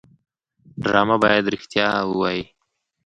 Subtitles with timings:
[0.83, 2.43] ډرامه باید رښتیا ووايي